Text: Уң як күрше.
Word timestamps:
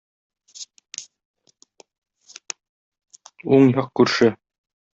Уң 3.57 3.71
як 3.79 3.95
күрше. 4.01 4.35